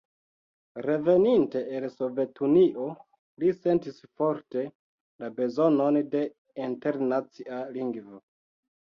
[0.85, 2.89] Reveninte el Sovetunio,
[3.45, 6.27] li sentis forte la bezonon de
[6.73, 8.23] internacia lingvo.